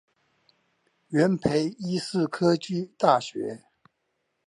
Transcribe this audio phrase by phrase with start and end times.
[1.09, 3.65] 元培醫事科技大學